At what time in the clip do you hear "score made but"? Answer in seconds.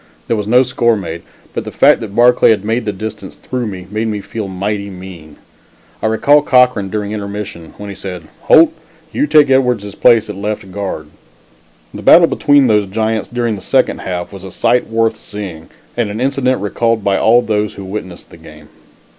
0.63-1.63